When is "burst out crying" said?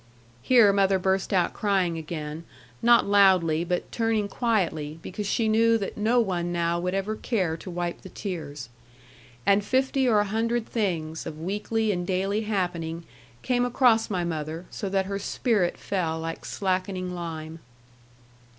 0.97-1.95